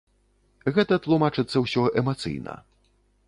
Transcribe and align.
Гэта 0.77 0.97
тлумачыцца 1.03 1.57
ўсё 1.65 1.83
эмацыйна. 2.03 2.59